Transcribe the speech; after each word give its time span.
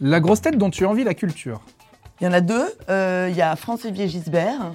La 0.00 0.20
grosse 0.20 0.42
tête 0.42 0.58
dont 0.58 0.70
tu 0.70 0.84
envies 0.84 1.04
la 1.04 1.14
culture. 1.14 1.60
Il 2.20 2.24
y 2.24 2.26
en 2.28 2.32
a 2.32 2.40
deux. 2.40 2.66
Euh, 2.88 3.28
Il 3.30 3.36
y 3.36 3.42
a 3.42 3.56
François-Olivier 3.56 4.08
Gisbert 4.08 4.72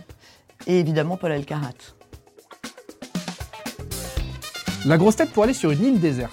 et 0.68 0.80
évidemment 0.80 1.18
Paul 1.18 1.32
Alcarat. 1.32 1.70
La 4.86 4.98
grosse 4.98 5.16
tête 5.16 5.32
pour 5.32 5.44
aller 5.44 5.54
sur 5.54 5.72
une 5.72 5.84
île 5.84 6.00
déserte. 6.00 6.32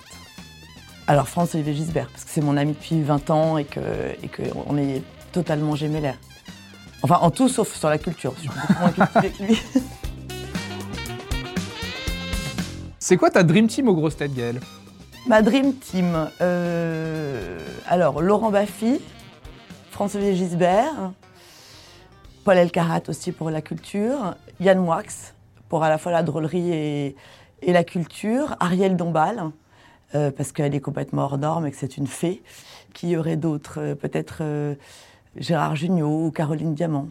Alors 1.06 1.28
François-Olivier 1.28 1.74
Gisbert, 1.74 2.08
parce 2.10 2.24
que 2.24 2.30
c'est 2.30 2.40
mon 2.40 2.56
ami 2.56 2.72
depuis 2.72 3.02
20 3.02 3.30
ans 3.30 3.58
et 3.58 3.64
que 3.64 3.80
et 4.22 4.28
que 4.28 4.42
on 4.66 4.76
est 4.76 5.02
totalement 5.32 5.74
gémellaires. 5.76 6.18
Enfin, 7.02 7.18
en 7.20 7.30
tout 7.30 7.48
sauf 7.48 7.74
sur 7.74 7.88
la 7.88 7.98
culture. 7.98 8.34
Je 8.36 8.40
suis 8.42 8.48
beaucoup 8.50 8.80
moins 8.80 8.90
cultivée 8.90 9.30
que 9.30 9.42
lui. 9.44 9.62
C'est 12.98 13.16
quoi 13.16 13.30
ta 13.30 13.42
dream 13.42 13.68
team 13.68 13.88
aux 13.88 13.94
grosses 13.94 14.16
têtes, 14.16 14.34
Gaël 14.34 14.60
Ma 15.26 15.40
dream 15.40 15.74
team. 15.74 16.28
euh, 16.40 17.47
alors, 17.88 18.20
Laurent 18.20 18.50
Baffy, 18.50 19.00
François-Olivier 19.90 20.36
Gisbert, 20.36 21.12
Paul 22.44 22.58
Elkarat 22.58 23.00
aussi 23.08 23.32
pour 23.32 23.50
la 23.50 23.62
culture, 23.62 24.34
Yann 24.60 24.78
Moix 24.78 25.02
pour 25.68 25.82
à 25.82 25.88
la 25.88 25.98
fois 25.98 26.12
la 26.12 26.22
drôlerie 26.22 26.70
et, 26.70 27.16
et 27.62 27.72
la 27.72 27.84
culture, 27.84 28.56
Ariel 28.60 28.96
Dombal, 28.96 29.50
euh, 30.14 30.30
parce 30.30 30.52
qu'elle 30.52 30.74
est 30.74 30.80
complètement 30.80 31.22
hors 31.22 31.38
norme 31.38 31.66
et 31.66 31.70
que 31.70 31.76
c'est 31.76 31.96
une 31.96 32.06
fée. 32.06 32.42
Qui 32.94 33.08
y 33.10 33.16
aurait 33.16 33.36
d'autres 33.36 33.80
Euh, 33.80 33.94
Peut-être 33.94 34.38
euh, 34.40 34.74
Gérard 35.36 35.76
Jugnot 35.76 36.26
ou 36.26 36.30
Caroline 36.30 36.74
Diamant. 36.74 37.08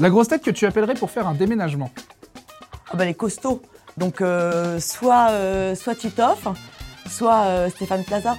La 0.00 0.10
grosse 0.10 0.28
tête 0.28 0.42
que 0.42 0.50
tu 0.50 0.66
appellerais 0.66 0.94
pour 0.94 1.10
faire 1.10 1.28
un 1.28 1.34
déménagement? 1.34 1.90
Ah 2.92 2.96
bah 2.96 3.04
les 3.04 3.14
costauds. 3.14 3.62
Donc 3.96 4.20
soit, 4.80 5.30
soit 5.76 5.94
Titoff, 5.94 6.48
soit 7.08 7.44
euh, 7.44 7.70
Stéphane 7.70 8.04
Plaza. 8.04 8.36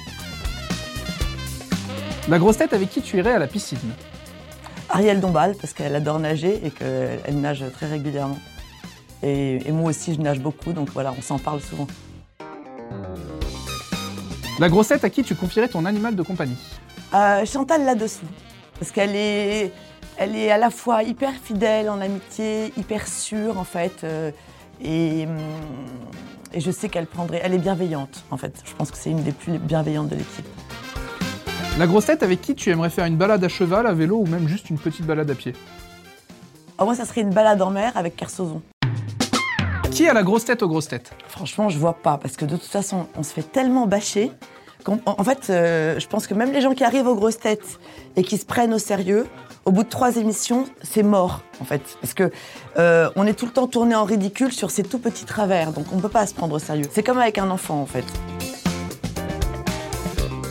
La 2.28 2.40
grosse 2.40 2.58
tête 2.58 2.74
avec 2.74 2.90
qui 2.90 3.02
tu 3.02 3.18
irais 3.18 3.34
à 3.34 3.40
la 3.40 3.48
piscine. 3.48 3.78
Ariel 4.90 5.20
Dombal, 5.20 5.56
parce 5.60 5.74
qu'elle 5.74 5.96
adore 5.96 6.20
nager 6.20 6.60
et 6.64 6.72
qu'elle 6.72 7.40
nage 7.40 7.64
très 7.74 7.88
régulièrement. 7.88 8.40
Et, 9.24 9.68
et 9.68 9.72
moi 9.72 9.90
aussi, 9.90 10.14
je 10.14 10.22
nage 10.22 10.40
beaucoup, 10.40 10.74
donc 10.74 10.90
voilà, 10.90 11.14
on 11.18 11.22
s'en 11.22 11.40
parle 11.40 11.62
souvent. 11.62 11.88
La 14.60 14.70
grosse 14.70 14.88
tête 14.88 15.04
à 15.04 15.10
qui 15.10 15.24
tu 15.24 15.36
confierais 15.36 15.68
ton 15.68 15.84
animal 15.86 16.16
de 16.16 16.24
compagnie. 16.24 16.58
Euh, 17.14 17.46
Chantal 17.46 17.84
là-dessous, 17.84 18.26
parce 18.80 18.92
qu'elle 18.92 19.16
est, 19.16 19.72
elle 20.18 20.36
est 20.36 20.50
à 20.50 20.58
la 20.58 20.70
fois 20.70 21.04
hyper 21.04 21.34
fidèle 21.34 21.90
en 21.90 22.00
amitié, 22.00 22.74
hyper 22.78 23.08
sûre 23.08 23.58
en 23.58 23.64
fait, 23.64 24.04
euh, 24.04 24.32
et, 24.82 25.28
et 26.54 26.60
je 26.60 26.72
sais 26.72 26.90
qu'elle 26.90 27.08
prendrait, 27.08 27.42
elle 27.44 27.54
est 27.54 27.60
bienveillante 27.60 28.24
en 28.32 28.38
fait. 28.38 28.62
Je 28.66 28.74
pense 28.74 28.92
que 28.92 28.98
c'est 28.98 29.12
une 29.12 29.24
des 29.24 29.32
plus 29.32 29.58
bienveillantes 29.58 30.10
de 30.10 30.16
l'équipe. 30.16 30.48
La 31.78 31.88
grosse 31.88 32.06
tête 32.06 32.24
avec 32.24 32.42
qui 32.42 32.56
tu 32.56 32.70
aimerais 32.70 32.90
faire 32.90 33.06
une 33.06 33.18
balade 33.18 33.44
à 33.44 33.50
cheval, 33.50 33.86
à 33.86 33.94
vélo 33.94 34.20
ou 34.20 34.26
même 34.26 34.48
juste 34.48 34.70
une 34.70 34.78
petite 34.78 35.06
balade 35.06 35.30
à 35.30 35.36
pied. 35.36 35.54
Ah, 36.78 36.86
moi, 36.86 36.96
ça 36.96 37.06
serait 37.06 37.22
une 37.22 37.34
balade 37.34 37.62
en 37.62 37.70
mer 37.70 37.92
avec 37.96 38.16
Kersozon. 38.16 38.62
Qui 39.92 40.08
a 40.08 40.14
la 40.14 40.24
grosse 40.24 40.46
tête 40.46 40.64
aux 40.64 40.68
grosses 40.68 40.88
têtes? 40.88 41.12
Franchement, 41.28 41.70
je 41.70 41.78
vois 41.78 41.96
pas, 41.96 42.18
parce 42.18 42.38
que 42.38 42.46
de 42.46 42.56
toute 42.56 42.70
façon, 42.70 43.08
on 43.18 43.24
se 43.24 43.34
fait 43.34 43.44
tellement 43.44 43.88
bâcher. 43.88 44.32
En 44.88 45.24
fait, 45.24 45.48
euh, 45.50 46.00
je 46.00 46.08
pense 46.08 46.28
que 46.28 46.34
même 46.34 46.52
les 46.52 46.62
gens 46.62 46.74
qui 46.74 46.84
arrivent 46.84 47.08
aux 47.08 47.16
grosses 47.16 47.40
têtes 47.40 47.80
et 48.16 48.24
qui 48.24 48.38
se 48.38 48.46
prennent 48.46 48.74
au 48.74 48.78
sérieux, 48.78 49.26
au 49.66 49.72
bout 49.72 49.84
de 49.84 49.90
trois 49.90 50.18
émissions, 50.18 50.66
c'est 50.84 51.04
mort, 51.04 51.42
en 51.60 51.66
fait. 51.66 51.82
Parce 52.02 52.14
que 52.14 52.32
euh, 52.78 53.10
on 53.16 53.26
est 53.26 53.34
tout 53.34 53.46
le 53.46 53.52
temps 53.52 53.68
tourné 53.68 53.96
en 53.96 54.04
ridicule 54.04 54.52
sur 54.52 54.70
ces 54.70 54.84
tout 54.84 55.00
petits 55.00 55.26
travers, 55.26 55.72
donc 55.72 55.88
on 55.92 55.98
peut 55.98 56.10
pas 56.10 56.28
se 56.28 56.36
prendre 56.36 56.56
au 56.56 56.60
sérieux. 56.60 56.86
C'est 56.92 57.04
comme 57.04 57.18
avec 57.18 57.38
un 57.40 57.50
enfant, 57.50 57.82
en 57.82 57.86
fait. 57.86 58.06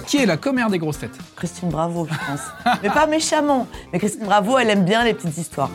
Qui 0.06 0.18
est 0.18 0.26
la 0.26 0.36
commère 0.36 0.69
des 0.69 0.78
grosses 0.78 0.98
têtes? 0.98 1.16
Christine 1.36 1.69
Bravo, 1.69 2.06
je 2.10 2.14
pense. 2.14 2.74
mais 2.82 2.91
pas 2.91 3.06
méchamment. 3.06 3.66
Mais 3.92 3.98
Christine 3.98 4.25
Bravo, 4.25 4.59
elle 4.59 4.70
aime 4.70 4.84
bien 4.84 5.04
les 5.04 5.14
petites 5.14 5.38
histoires. 5.38 5.70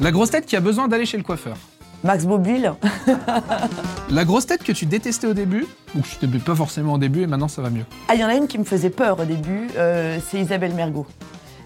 La 0.00 0.10
grosse 0.10 0.30
tête 0.30 0.46
qui 0.46 0.56
a 0.56 0.60
besoin 0.60 0.88
d'aller 0.88 1.06
chez 1.06 1.16
le 1.16 1.22
coiffeur. 1.22 1.56
Max 2.06 2.24
Bobule, 2.24 2.72
La 4.10 4.24
grosse 4.24 4.46
tête 4.46 4.62
que 4.62 4.70
tu 4.70 4.86
détestais 4.86 5.26
au 5.26 5.34
début, 5.34 5.66
ou 5.96 6.02
que 6.02 6.06
tu 6.06 6.16
t'aimais 6.18 6.38
pas 6.38 6.54
forcément 6.54 6.92
au 6.92 6.98
début 6.98 7.22
et 7.22 7.26
maintenant 7.26 7.48
ça 7.48 7.62
va 7.62 7.68
mieux. 7.68 7.84
Ah, 8.06 8.14
il 8.14 8.20
y 8.20 8.24
en 8.24 8.28
a 8.28 8.36
une 8.36 8.46
qui 8.46 8.58
me 8.58 8.64
faisait 8.64 8.90
peur 8.90 9.18
au 9.18 9.24
début, 9.24 9.66
euh, 9.76 10.20
c'est 10.30 10.38
Isabelle 10.38 10.72
Mergot. 10.72 11.04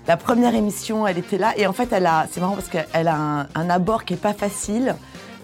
La 0.09 0.17
première 0.17 0.55
émission, 0.55 1.07
elle 1.07 1.19
était 1.19 1.37
là, 1.37 1.53
et 1.59 1.67
en 1.67 1.75
fait, 1.75 1.93
elle 1.93 2.07
a, 2.07 2.27
c'est 2.31 2.41
marrant 2.41 2.55
parce 2.55 2.69
qu'elle 2.69 3.07
a 3.07 3.17
un, 3.17 3.41
un 3.55 3.69
abord 3.69 4.07
qui 4.07 4.15
est 4.15 4.17
pas 4.17 4.33
facile. 4.33 4.97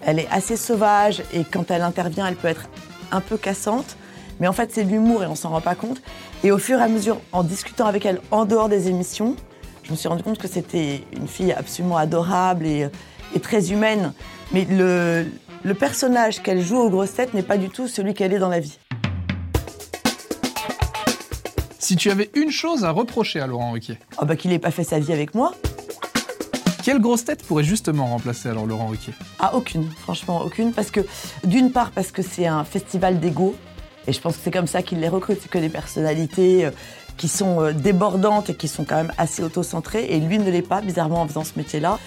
Elle 0.03 0.17
est 0.17 0.27
assez 0.31 0.57
sauvage, 0.57 1.21
et 1.31 1.43
quand 1.43 1.69
elle 1.69 1.83
intervient, 1.83 2.25
elle 2.25 2.35
peut 2.35 2.47
être 2.47 2.67
un 3.11 3.21
peu 3.21 3.37
cassante. 3.37 3.97
Mais 4.39 4.47
en 4.47 4.53
fait, 4.53 4.71
c'est 4.73 4.83
de 4.83 4.89
l'humour 4.89 5.23
et 5.23 5.27
on 5.27 5.35
s'en 5.35 5.49
rend 5.49 5.61
pas 5.61 5.75
compte. 5.75 6.01
Et 6.43 6.51
au 6.51 6.57
fur 6.57 6.79
et 6.79 6.83
à 6.83 6.87
mesure, 6.87 7.21
en 7.33 7.43
discutant 7.43 7.85
avec 7.85 8.03
elle 8.07 8.19
en 8.31 8.45
dehors 8.45 8.67
des 8.67 8.87
émissions, 8.87 9.35
je 9.83 9.91
me 9.91 9.95
suis 9.95 10.09
rendu 10.09 10.23
compte 10.23 10.39
que 10.39 10.47
c'était 10.47 11.03
une 11.15 11.27
fille 11.27 11.53
absolument 11.53 11.97
adorable 11.97 12.65
et, 12.65 12.89
et 13.35 13.39
très 13.39 13.71
humaine. 13.71 14.13
Mais 14.51 14.65
le, 14.69 15.25
le 15.63 15.73
personnage 15.73 16.41
qu'elle 16.41 16.61
joue 16.61 16.77
aux 16.77 16.89
grosses 16.89 17.13
têtes 17.13 17.33
n'est 17.33 17.43
pas 17.43 17.57
du 17.57 17.69
tout 17.69 17.87
celui 17.87 18.13
qu'elle 18.13 18.33
est 18.33 18.39
dans 18.39 18.49
la 18.49 18.59
vie. 18.59 18.77
Si 21.79 21.95
tu 21.95 22.11
avais 22.11 22.29
une 22.35 22.51
chose 22.51 22.83
à 22.83 22.91
reprocher 22.91 23.39
à 23.39 23.47
Laurent 23.47 23.71
Ruquier, 23.71 23.97
Ah 24.17 24.25
bah 24.25 24.35
qu'il 24.35 24.51
n'ait 24.51 24.59
pas 24.59 24.71
fait 24.71 24.83
sa 24.83 24.99
vie 24.99 25.13
avec 25.13 25.33
moi. 25.35 25.53
quelle 26.83 26.99
grosse 26.99 27.23
tête 27.25 27.43
pourrait 27.43 27.63
justement 27.63 28.07
remplacer 28.07 28.49
alors 28.49 28.65
Laurent 28.65 28.87
Ruquier? 28.87 29.13
Ah, 29.39 29.55
aucune, 29.55 29.89
franchement, 29.91 30.41
aucune. 30.43 30.73
Parce 30.73 30.91
que, 30.91 31.01
d'une 31.45 31.71
part, 31.71 31.91
parce 31.91 32.11
que 32.11 32.21
c'est 32.21 32.45
un 32.47 32.63
festival 32.65 33.19
d'ego. 33.19 33.55
Et 34.07 34.13
je 34.13 34.19
pense 34.21 34.35
que 34.37 34.41
c'est 34.43 34.51
comme 34.51 34.67
ça 34.67 34.81
qu'ils 34.81 34.99
les 34.99 35.09
recrutent. 35.09 35.39
C'est 35.41 35.49
que 35.51 35.57
des 35.59 35.69
personnalités 35.69 36.65
euh, 36.65 36.71
qui 37.17 37.27
sont 37.27 37.61
euh, 37.61 37.73
débordantes 37.73 38.49
et 38.49 38.55
qui 38.55 38.67
sont 38.67 38.85
quand 38.85 38.95
même 38.95 39.11
assez 39.17 39.43
autocentrées. 39.43 40.05
Et 40.05 40.19
lui 40.19 40.39
ne 40.39 40.49
l'est 40.49 40.61
pas, 40.61 40.81
bizarrement, 40.81 41.21
en 41.21 41.27
faisant 41.27 41.43
ce 41.43 41.53
métier-là. 41.57 41.99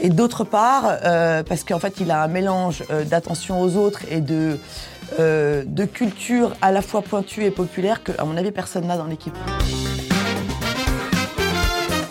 Et 0.00 0.10
d'autre 0.10 0.44
part, 0.44 0.84
euh, 1.04 1.42
parce 1.42 1.64
qu'en 1.64 1.78
fait, 1.78 1.94
il 2.00 2.10
a 2.10 2.22
un 2.22 2.28
mélange 2.28 2.84
euh, 2.90 3.04
d'attention 3.04 3.60
aux 3.60 3.76
autres 3.76 4.02
et 4.10 4.20
de, 4.20 4.58
euh, 5.18 5.64
de 5.66 5.84
culture 5.84 6.54
à 6.62 6.70
la 6.70 6.82
fois 6.82 7.02
pointue 7.02 7.44
et 7.44 7.50
populaire 7.50 8.04
que, 8.04 8.12
à 8.18 8.24
mon 8.24 8.36
avis, 8.36 8.52
personne 8.52 8.86
n'a 8.86 8.96
dans 8.96 9.06
l'équipe. 9.06 9.36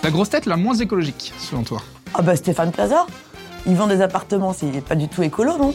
La 0.04 0.10
grosse 0.10 0.30
tête 0.30 0.46
la 0.46 0.58
moins 0.58 0.76
écologique, 0.76 1.34
selon 1.40 1.64
toi? 1.64 1.82
Ah 2.14 2.22
bah 2.22 2.36
Stéphane 2.36 2.72
Plaza, 2.72 3.06
il 3.66 3.76
vend 3.76 3.88
des 3.88 4.02
appartements, 4.02 4.54
c'est 4.54 4.82
pas 4.82 4.96
du 4.96 5.08
tout 5.08 5.22
écolo, 5.22 5.58
non? 5.58 5.74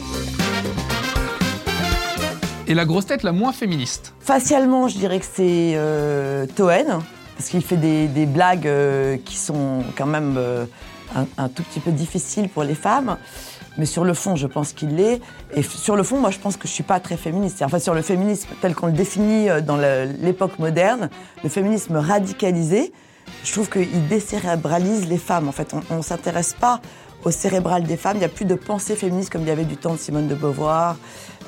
Et 2.67 2.73
la 2.73 2.85
grosse 2.85 3.07
tête 3.07 3.23
la 3.23 3.33
moins 3.33 3.51
féministe 3.51 4.13
Facialement, 4.19 4.87
je 4.87 4.97
dirais 4.97 5.19
que 5.19 5.25
c'est 5.25 5.73
euh, 5.75 6.45
Toen, 6.55 7.01
parce 7.35 7.49
qu'il 7.49 7.61
fait 7.61 7.77
des, 7.77 8.25
blagues 8.25 8.67
euh, 8.67 9.17
qui 9.25 9.37
sont 9.37 9.83
quand 9.97 10.05
même 10.05 10.35
euh, 10.37 10.65
un, 11.15 11.25
un 11.37 11.49
tout 11.49 11.63
petit 11.63 11.81
peu 11.81 11.91
difficiles 11.91 12.47
pour 12.47 12.63
les 12.63 12.75
femmes. 12.75 13.17
Mais 13.77 13.85
sur 13.85 14.03
le 14.03 14.13
fond, 14.13 14.35
je 14.35 14.47
pense 14.47 14.73
qu'il 14.73 14.95
l'est. 14.95 15.19
Et 15.53 15.63
sur 15.63 15.95
le 15.95 16.03
fond, 16.03 16.19
moi, 16.19 16.29
je 16.29 16.39
pense 16.39 16.57
que 16.57 16.67
je 16.67 16.73
suis 16.73 16.83
pas 16.83 16.99
très 16.99 17.17
féministe. 17.17 17.61
Enfin, 17.63 17.79
sur 17.79 17.93
le 17.93 18.01
féminisme 18.01 18.49
tel 18.61 18.75
qu'on 18.75 18.87
le 18.87 18.93
définit 18.93 19.49
euh, 19.49 19.61
dans 19.61 19.77
l'époque 19.77 20.59
moderne, 20.59 21.09
le 21.43 21.49
féminisme 21.49 21.97
radicalisé, 21.97 22.91
je 23.43 23.51
trouve 23.51 23.69
qu'il 23.69 24.07
décérébralise 24.07 25.07
les 25.07 25.17
femmes. 25.17 25.47
En 25.47 25.51
fait, 25.51 25.73
on 25.89 25.97
ne 25.97 26.01
s'intéresse 26.01 26.55
pas 26.59 26.81
au 27.23 27.31
cérébral 27.31 27.83
des 27.83 27.97
femmes. 27.97 28.17
Il 28.17 28.19
n'y 28.19 28.25
a 28.25 28.29
plus 28.29 28.45
de 28.45 28.55
pensée 28.55 28.95
féministe 28.95 29.31
comme 29.31 29.41
il 29.41 29.47
y 29.47 29.51
avait 29.51 29.65
du 29.65 29.77
temps 29.77 29.93
de 29.93 29.99
Simone 29.99 30.27
de 30.27 30.35
Beauvoir. 30.35 30.97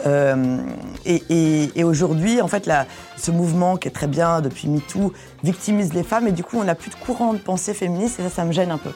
Euh, 0.05 0.57
et 1.05 1.83
aujourd'hui, 1.83 2.41
en 2.41 2.47
fait, 2.47 2.69
ce 3.17 3.31
mouvement 3.31 3.77
qui 3.77 3.87
est 3.87 3.91
très 3.91 4.07
bien 4.07 4.41
depuis 4.41 4.67
MeToo 4.67 5.13
victimise 5.43 5.93
les 5.93 6.03
femmes 6.03 6.27
et 6.27 6.31
du 6.31 6.43
coup, 6.43 6.57
on 6.59 6.63
n'a 6.63 6.75
plus 6.75 6.91
de 6.91 6.95
courant 6.95 7.33
de 7.33 7.39
pensée 7.39 7.73
féministe 7.73 8.19
et 8.19 8.23
ça, 8.23 8.29
ça 8.29 8.45
me 8.45 8.51
gêne 8.51 8.71
un 8.71 8.77
peu. 8.77 8.91